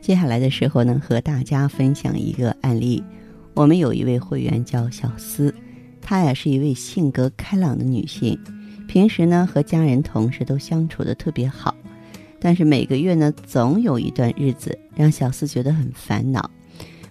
[0.00, 3.02] 接下来的时候呢，和大家分享一个案例。
[3.54, 5.54] 我们有一位会员叫小思，
[6.00, 8.38] 她呀是一位性格开朗的女性，
[8.86, 11.74] 平时呢和家人同事都相处的特别好，
[12.40, 16.48] 但是每个月呢总有一段日子让小思觉得很烦恼。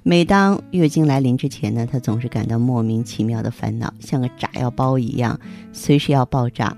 [0.03, 5.37] 每当月经来临之前呢，她总是感到莫名其妙的烦恼，像个炸药包一样，
[5.73, 6.75] 随时要爆炸。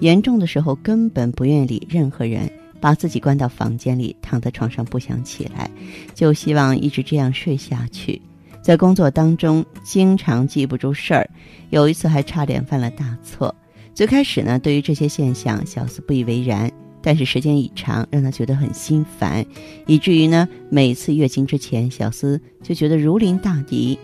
[0.00, 2.52] 严重的时候根本不愿理任何人。
[2.86, 5.68] 把自己关到房间里，躺在床上不想起来，
[6.14, 8.22] 就希望一直这样睡下去。
[8.62, 11.28] 在工作当中，经常记不住事儿，
[11.70, 13.52] 有一次还差点犯了大错。
[13.92, 16.70] 最开始呢，对于这些现象，小思不以为然，
[17.02, 19.44] 但是时间一长，让他觉得很心烦，
[19.88, 23.98] 以至于呢，每次月经之前，小思就觉得如临大敌。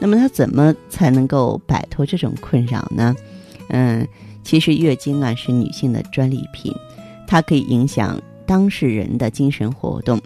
[0.00, 3.14] 那么他怎么才能够摆脱这种困扰呢？
[3.68, 4.04] 嗯，
[4.42, 6.74] 其实月经啊是女性的专利品。
[7.26, 10.20] 它可以影响当事人的精神活动，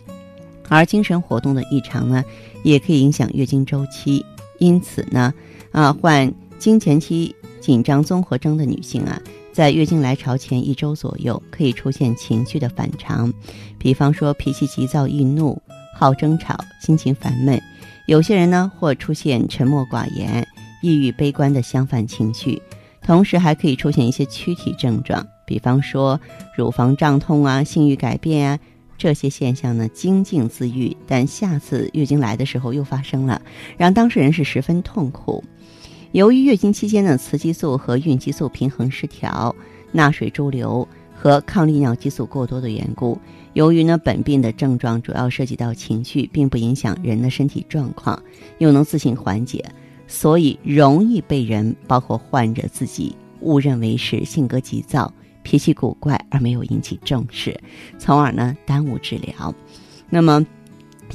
[0.68, 2.24] 而精神活动的异常呢，
[2.62, 4.24] 也可以影响月经周期。
[4.58, 5.32] 因此呢，
[5.70, 9.20] 啊，患经前期紧张综合征的女性啊，
[9.52, 13.33] 在月经来潮前一周左右，可以出现情绪的反常，
[13.78, 15.60] 比方说脾气急躁易怒、
[15.96, 17.60] 好争吵、心情烦闷。
[18.06, 20.44] 有些人呢，或出现沉默寡言、
[20.83, 22.60] 抑郁悲观的相反情绪，
[23.00, 25.24] 同时还可以出现一些躯体症状。
[25.48, 26.20] 比方说，
[26.54, 28.58] 乳房胀痛啊，性欲改变啊，
[28.98, 33.40] 这些现象呢，经静自愈，但下次月经来的时候又发生了，
[33.78, 35.42] 让当事人是十分痛苦。
[36.12, 39.55] 由于月经期间的雌激素和孕激素平衡失调、
[39.90, 43.18] 钠水潴留和抗利尿激素过多的缘故，
[43.55, 48.23] 由于呢本病的症状主要涉及到情绪，并不影响人的身体状况，
[48.58, 49.64] 又能自行缓解，
[50.06, 55.12] 所以容易被人，包括患者自己，误认为是性格急躁。
[55.48, 57.59] 脾气古怪而没有引起重视，
[57.98, 59.55] 从而呢耽误治疗。
[60.11, 60.45] 那么，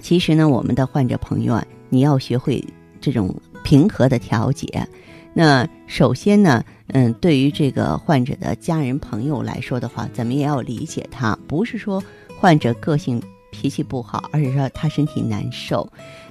[0.02, 2.66] 其实呢，我们的患者朋友啊，你要学会
[3.00, 3.32] 这种
[3.64, 4.88] 平和的调节。
[5.36, 12.04] 那首先呢，嗯，对于这个患者的家人朋友来说的话，咱们也要理解他，不是说
[12.40, 13.22] 患者个性
[13.52, 15.88] 脾气不好，而是说他身体难受。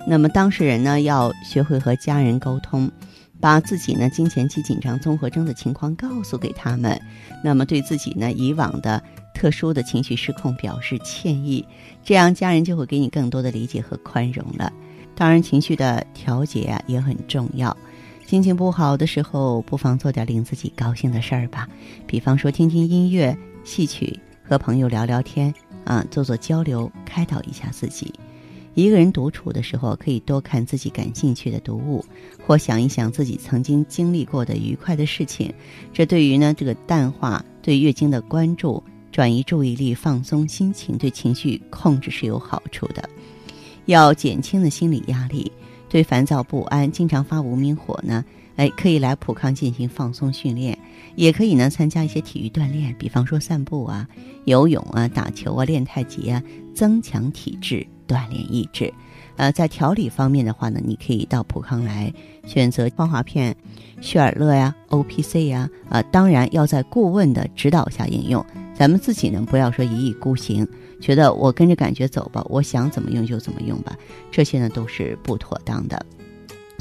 [0.08, 2.90] 那么当事人呢，要学会和家人沟通。
[3.42, 6.98] 把自己呢经前期紧张综合征的情况告诉给他们，
[7.42, 9.02] 那么对自己呢以往的
[9.34, 11.66] 特殊的情绪失控表示歉意，
[12.04, 14.72] 这样家人就会给你更多的理解和宽容了。
[15.16, 17.76] 当然，情绪的调节啊也很重要。
[18.24, 21.68] 心情不好的时候，不妨做点令自己高兴的事儿吧，
[22.06, 24.16] 比方说听听音乐、戏曲，
[24.48, 25.52] 和朋友聊聊天
[25.84, 28.14] 啊，做做交流，开导一下自己。
[28.74, 32.04] 一个人独处的时候，可以多看自己感兴趣的读物，
[32.46, 35.52] 或想一想自己曾经经历过的愉快的事情。
[35.92, 43.06] 这对于呢这个淡化对月经的关注、转移注意力、放松心情、对情绪控制是有好处的。
[43.86, 45.50] 要减轻的心理压力，
[45.88, 48.24] 对烦躁不安、经常发无名火呢，
[48.56, 50.78] 哎，可以来普康进行放松训练，
[51.16, 54.06] 也可以呢参加一些体育锻炼，比方说散步啊、
[54.44, 56.42] 游泳啊、打球啊、练太极啊，
[56.74, 57.86] 增强体质。
[58.04, 58.92] 锻炼意志，
[59.36, 62.12] 呃，在调理方面的话呢，你可以到普康来
[62.44, 63.56] 选择芳华片、
[64.02, 68.44] 血尔乐呀、O P C 呀，啊，当然要在顾问的指导下应用。
[68.74, 70.68] 咱们自己呢，不要说一意孤行，
[71.00, 73.96] 觉得我跟着感觉走吧，我想怎么用就怎么用吧，
[74.30, 76.04] 这些呢都是不妥当的。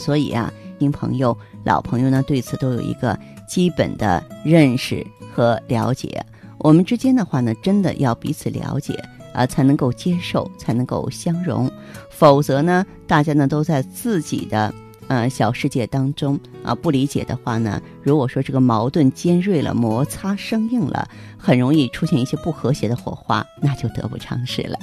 [0.02, 3.18] 所以啊，新朋友、老朋友呢，对此都有一个
[3.48, 6.26] 基本的认识和了解。
[6.58, 9.00] 我们之间的话呢，真的要彼此了解。
[9.34, 11.72] 啊，才能够接受，才能够相容，
[12.10, 14.74] 否则呢，大家呢都在自己的
[15.12, 21.06] 呃小世界当中啊，不理解的话呢，如果说这个矛盾尖锐了，摩擦生硬了，
[21.38, 24.80] 很容易出现一些不和谐的火花，那就得不偿失了。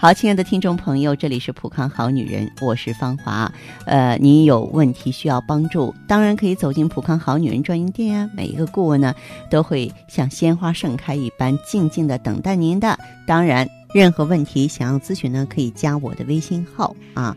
[0.00, 3.52] 好，亲爱的听众朋友，这里是普康好女人，我是芳华。
[3.84, 8.30] 呃，你有问题需要帮助，当然可以走进普康好女人专营店啊。
[8.36, 9.12] 每一个顾问呢，
[9.50, 12.96] 都会像鲜花盛开一般，静静的等待您的。
[13.26, 13.68] 当然。
[13.94, 17.36] 任何问题想要咨询呢，可以加我的微信号啊，